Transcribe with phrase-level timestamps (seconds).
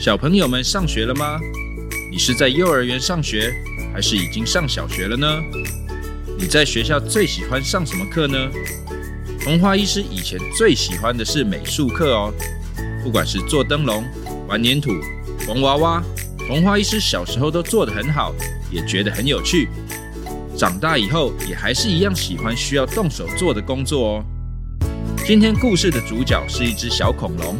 [0.00, 1.38] 小朋友们上学了吗？
[2.10, 3.52] 你是在幼儿园上学，
[3.92, 5.28] 还是已经上小学了呢？
[6.38, 8.50] 你在学校最喜欢上什么课呢？
[9.42, 12.32] 童话医师以前最喜欢的是美术课哦，
[13.04, 14.02] 不管是做灯笼、
[14.48, 14.90] 玩粘土、
[15.40, 16.02] 缝娃娃，
[16.46, 18.34] 童话医师小时候都做得很好，
[18.70, 19.68] 也觉得很有趣。
[20.56, 24.24] 长大以后也还是一样喜欢需要动手做的工作哦。
[25.26, 27.58] 今天故事的主角是一只小恐龙，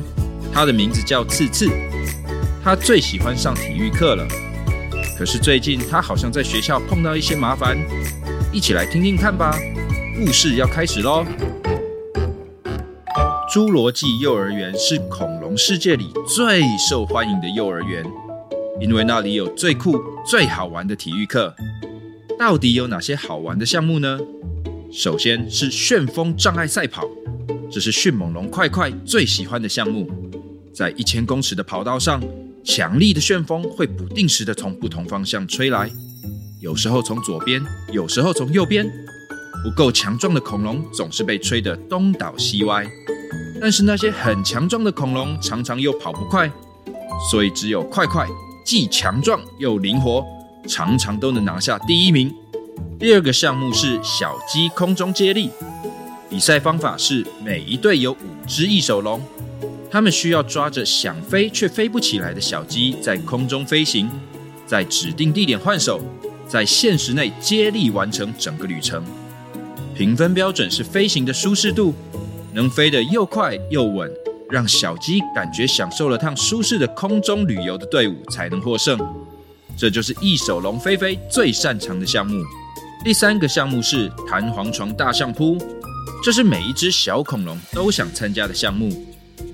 [0.50, 1.68] 它的名字叫刺刺。
[2.62, 4.28] 他最喜欢上体育课了，
[5.16, 7.78] 可是最近他好像在学校碰到一些麻烦，
[8.52, 9.56] 一起来听听看吧。
[10.14, 11.24] 故事要开始喽！
[13.50, 18.04] 侏罗纪幼儿园是恐龙世界里最受欢迎的幼儿园，
[18.78, 21.54] 因为那里有最酷、最好玩的体育课。
[22.38, 24.18] 到底有哪些好玩的项目呢？
[24.92, 27.08] 首先是旋风障碍赛跑，
[27.72, 30.06] 这是迅猛龙快快最喜欢的项目，
[30.74, 32.20] 在一千公尺的跑道上。
[32.64, 35.90] 强力的旋风会不定时的从不同方向吹来，
[36.60, 38.90] 有时候从左边，有时候从右边。
[39.62, 42.86] 不够强壮的恐龙总是被吹得东倒西歪，
[43.60, 46.50] 但是那些很强壮的恐龙常常又跑不快，
[47.30, 48.26] 所以只有快快
[48.64, 50.24] 既强壮又灵活，
[50.66, 52.34] 常常都能拿下第一名。
[52.98, 55.50] 第二个项目是小鸡空中接力，
[56.30, 58.16] 比赛方法是每一队有五
[58.46, 59.20] 只翼手龙。
[59.90, 64.08] 他们需要抓着想飞却飞不起来的小鸡，在空中飞行，
[64.64, 66.00] 在指定地点换手，
[66.46, 69.02] 在限时内接力完成整个旅程。
[69.92, 71.92] 评分标准是飞行的舒适度，
[72.54, 74.08] 能飞得又快又稳，
[74.48, 78.96] 让小鸡感觉享受了趟舒适的空中旅游的队伍才能获胜。
[79.76, 82.44] 这就是翼手龙飞飞最擅长的项目。
[83.02, 85.58] 第三个项目是弹簧床大象扑，
[86.22, 88.88] 这是每一只小恐龙都想参加的项目。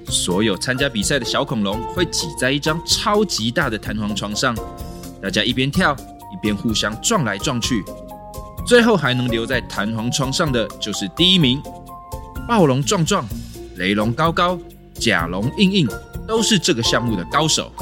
[0.09, 4.55] 所有参加比赛的小恐龙会挤在一张超级大的弹簧床上，
[5.23, 5.95] 大家一边跳
[6.33, 7.83] 一边互相撞来撞去，
[8.67, 11.61] 最后还能留在弹簧床上的就是第一名。
[12.47, 13.27] 暴龙壮壮、
[13.77, 14.59] 雷龙高高、
[14.95, 15.89] 甲龙硬硬
[16.29, 17.73] 都是这个项目的高手。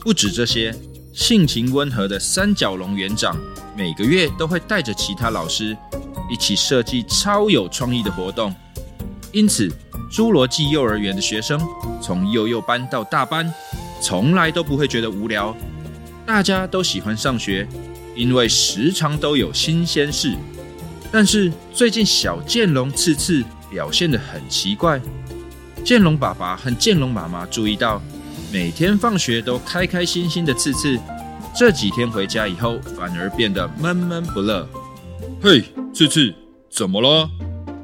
[0.00, 0.72] 不止这些，
[1.12, 3.36] 性情温和的三角龙园长
[3.76, 5.76] 每个月都会带着其他老师
[6.30, 8.54] 一起设计超有创意的活动，
[9.32, 9.70] 因此。
[10.10, 11.60] 侏罗纪幼儿园的学生，
[12.00, 13.52] 从幼幼班到大班，
[14.00, 15.54] 从来都不会觉得无聊。
[16.24, 17.68] 大家都喜欢上学，
[18.16, 20.34] 因为时常都有新鲜事。
[21.12, 24.98] 但是最近小剑龙次次表现得很奇怪。
[25.84, 28.00] 剑龙爸爸和剑龙妈妈注意到，
[28.50, 30.98] 每天放学都开开心心的次次，
[31.54, 34.66] 这几天回家以后反而变得闷闷不乐。
[35.42, 35.62] 嘿，
[35.92, 36.34] 次次，
[36.70, 37.28] 怎么了？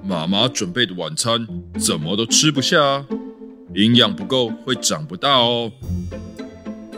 [0.07, 1.47] 妈妈准备的晚餐
[1.79, 3.05] 怎么都吃不下，
[3.75, 5.73] 营养不够会长不大哦。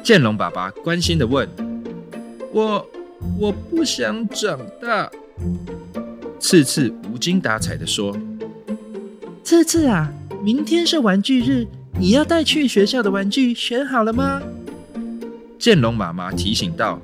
[0.03, 1.49] 剑龙爸爸关心的问
[2.53, 2.85] ：“我
[3.39, 5.09] 我不想长大。”
[6.41, 8.17] 次次无精打采的说
[9.45, 10.13] ：“次次啊，
[10.43, 11.65] 明天是玩具日，
[12.01, 14.43] 你要带去学校的玩具选好了吗？”
[15.61, 17.01] 剑龙妈妈提醒道：“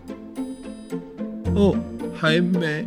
[1.55, 1.77] 哦，
[2.13, 2.85] 还没。”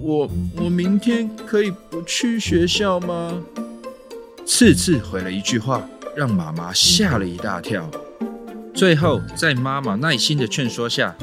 [0.00, 3.38] 我我明天可以不去学校吗？
[4.46, 5.86] 次次回了一句话，
[6.16, 7.86] 让妈妈吓了一大跳。
[8.74, 11.14] 最后，在妈妈耐心的劝说下，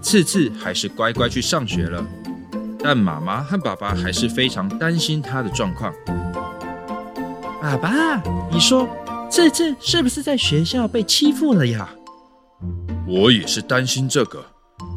[0.00, 2.02] 次次还是乖乖去上学了。
[2.82, 5.92] 但妈妈和爸爸还是非常担心他的状况。
[7.60, 8.88] 爸爸，你说
[9.30, 11.86] 次次是不是在学校被欺负了呀？
[13.06, 14.42] 我也是担心这个，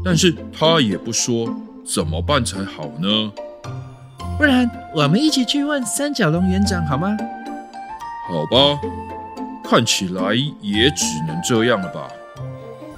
[0.05, 1.53] 但是他也不说。
[1.85, 3.29] 怎么办才好呢？
[4.43, 7.15] 不然我们一起去问三角龙园长好吗？
[8.27, 8.77] 好吧，
[9.63, 12.11] 看起来也只能这样了吧。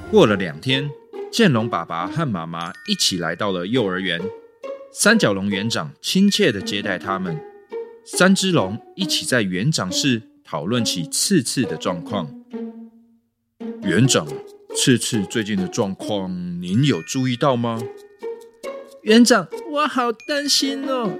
[0.09, 0.89] 过了两天，
[1.31, 4.19] 剑龙爸爸和妈妈一起来到了幼儿园，
[4.91, 7.39] 三角龙园长亲切的接待他们。
[8.03, 12.27] 三只龙一起在园长室讨论起刺刺的状况。
[13.83, 14.25] 园长，
[14.75, 16.27] 刺刺最近的状况
[16.59, 17.79] 您有注意到吗？
[19.03, 21.11] 园长，我好担心哦！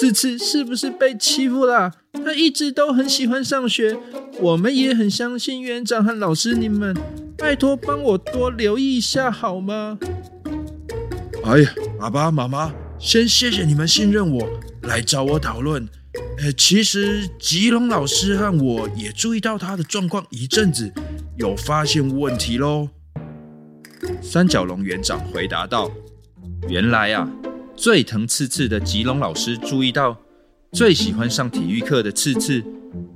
[0.00, 1.92] 这次是不是被欺负了？
[2.24, 3.94] 他一直都很喜欢上学，
[4.40, 6.96] 我们也很相信园长和老师你们。
[7.36, 9.98] 拜托帮我多留意一下好吗？
[11.44, 14.48] 哎呀，爸爸妈妈，先谢谢你们信任我
[14.84, 15.86] 来找我讨论。
[16.38, 20.90] 呃，其实吉龙老师和我也注意到他的状况一阵子，
[21.36, 22.88] 有发现问题喽。
[24.22, 25.90] 三角龙园长回答道
[26.68, 27.30] ：“原来啊，
[27.80, 30.14] 最疼次次的吉隆老师注意到，
[30.70, 32.62] 最喜欢上体育课的次次，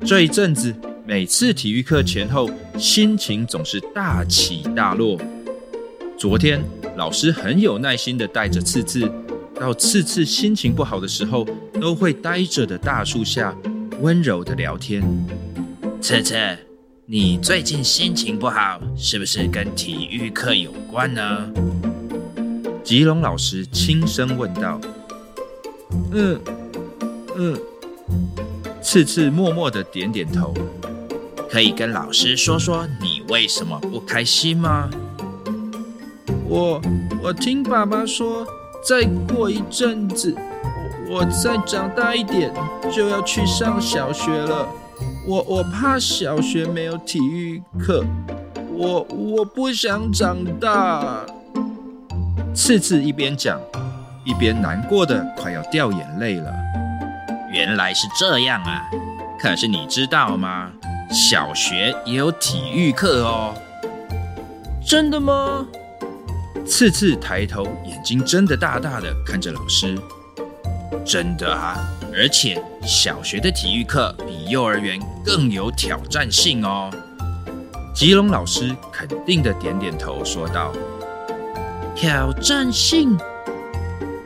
[0.07, 0.75] 这一阵子
[1.07, 5.21] 每次体育课前后，心情总是大起大落。
[6.17, 6.65] 昨天
[6.97, 9.07] 老师很有耐心的带着次次，
[9.61, 11.47] 到次次心情不好的时候，
[11.79, 13.55] 都会呆着的大树下，
[14.01, 15.03] 温柔的聊天。
[16.01, 16.35] 次次。”
[17.07, 21.51] 你最近心情不好，是不是跟体育课有关呢？
[22.85, 24.79] 吉隆老师轻声问道。
[26.13, 26.39] 嗯
[27.35, 27.59] 嗯，
[28.83, 30.53] 次次默默的点点头。
[31.51, 34.91] 可以跟老师说说你为什么不开心吗？
[36.47, 36.83] 我
[37.23, 38.47] 我听爸爸说，
[38.87, 40.35] 再过一阵子，
[41.09, 42.53] 我我再长大一点
[42.91, 44.69] 就要去上小学了。
[45.29, 48.05] 我我怕小学没有体育课，
[48.73, 51.25] 我我不想长大。
[52.55, 53.61] 次次一边讲，
[54.25, 56.53] 一边难过的快要掉眼泪了。
[57.53, 58.85] 原来是这样啊！
[59.41, 60.71] 可是你知道吗？
[61.11, 63.55] 小学也有体育课哦。
[64.87, 65.67] 真的吗？
[66.65, 69.99] 次次抬头，眼睛睁得大大的看着老师。
[71.05, 71.77] 真的啊！
[72.15, 76.89] 而且小学的体育课比幼儿园更有挑战性哦。
[77.93, 80.73] 吉隆老师肯定的点点头，说道
[81.95, 83.17] ：“挑战性。”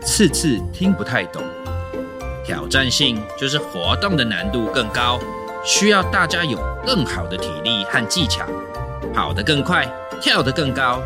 [0.00, 1.42] 次次听不太懂。
[2.44, 5.20] 挑战性就是活动的难度更高，
[5.64, 8.46] 需要大家有更好的体力和技巧，
[9.12, 9.86] 跑得更快，
[10.18, 10.98] 跳得更高，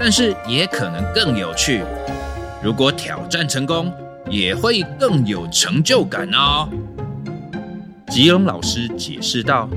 [0.00, 1.84] 但是也可能更有趣。
[2.60, 3.92] 如果挑战成功，
[4.28, 6.68] 也会更有成就感哦。
[8.08, 9.70] 吉隆老师解释道：“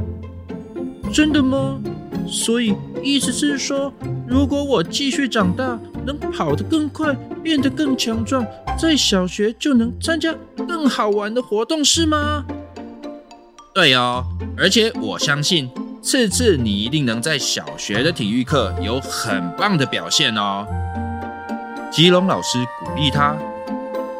[1.13, 1.79] 真的吗？
[2.27, 3.93] 所以意思是说，
[4.27, 8.45] 如果我继续长大，能跑得更快，变得更强壮，
[8.77, 10.33] 在小学就能参加
[10.67, 12.45] 更好玩的活动，是吗？”
[13.73, 14.23] 对哦，
[14.57, 15.69] 而且我相信，
[16.01, 20.67] 次次你一定能在小学的体育课有很棒的表现哦。
[21.91, 23.35] 吉隆老师鼓励他。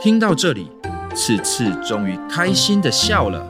[0.01, 0.68] 听到这里，
[1.15, 3.47] 次次终于开心的笑了。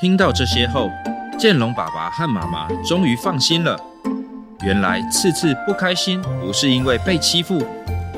[0.00, 0.90] 听到这些后，
[1.38, 3.80] 剑龙爸爸和妈妈终于放心了。
[4.62, 7.66] 原来次次不开心不是因为被欺负，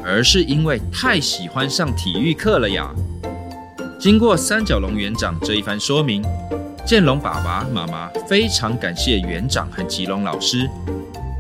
[0.05, 2.91] 而是因为太喜欢上体育课了呀。
[3.99, 6.23] 经过三角龙园长这一番说明，
[6.85, 10.69] 剑龙爸爸妈妈非常感谢园长和吉龙老师。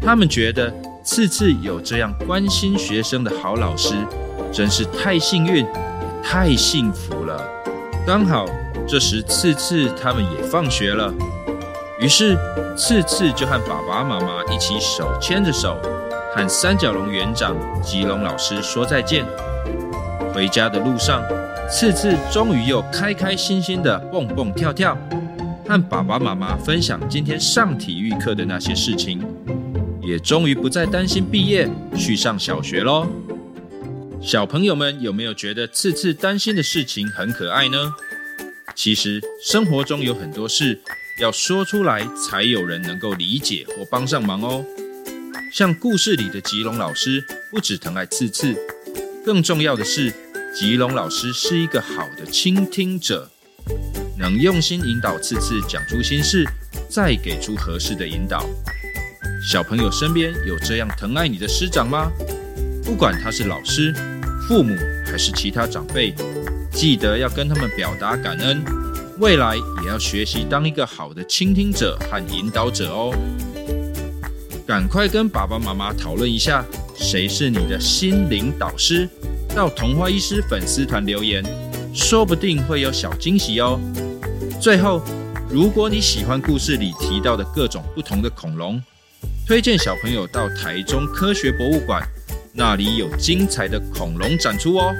[0.00, 0.72] 他们觉得
[1.02, 3.94] 次次有这样关心学生的好老师，
[4.52, 5.66] 真是太幸运。
[6.24, 7.42] 太幸福了！
[8.06, 8.46] 刚好
[8.86, 11.12] 这时次次他们也放学了，
[12.02, 12.36] 于是
[12.76, 15.80] 次次就和爸爸妈妈一起手牵着手，
[16.34, 19.24] 和三角龙园长吉龙老师说再见。
[20.34, 21.22] 回家的路上，
[21.70, 24.98] 次次终于又开开心心的蹦蹦跳跳，
[25.64, 29.24] 和爸爸妈妈分享今天上体育课的那些事情，
[30.00, 33.06] 也终于不再担心毕业去上小学喽。
[34.20, 37.94] 小朋友们有没有觉得次次担心的事情很可爱呢？
[38.74, 40.80] 其实生活中有很多事
[41.22, 44.64] 要说出来，才有人能够理解或帮上忙哦。
[45.52, 48.56] 像故事里的吉龙老师，不止疼爱次次，
[49.24, 50.12] 更重要的是，
[50.52, 53.30] 吉龙老师是一个好的倾听者，
[54.18, 56.44] 能用心引导次次讲出心事，
[56.90, 58.44] 再给出合适的引导。
[59.48, 62.10] 小朋友身边有这样疼爱你的师长吗？
[62.84, 63.94] 不管他是老师。
[64.48, 64.74] 父母
[65.06, 66.12] 还是其他长辈，
[66.72, 68.60] 记得要跟他们表达感恩，
[69.22, 73.14] 未来也要学习当一个好的倾听者和引导者哦。
[74.66, 76.64] 赶快跟爸爸妈妈讨论一下，
[76.96, 79.08] 谁是你的心灵导师？
[79.54, 81.40] 到童话医师粉丝团留言，
[81.94, 83.78] 说不定会有小惊喜哦。
[84.60, 85.00] 最后，
[85.48, 88.82] 如果你喜欢故事里提到的各种不同的恐龙，
[89.46, 92.02] 推荐小朋友到台中科学博物馆。
[92.52, 94.92] 那里有精彩的恐龙展出哦！